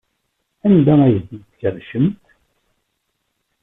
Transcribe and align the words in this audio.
Anda 0.65 0.93
ay 1.05 1.15
tent-tkerrcemt? 1.27 2.25